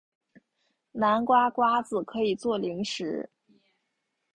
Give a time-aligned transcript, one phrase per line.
[0.93, 3.29] 南瓜瓜子可以做零食。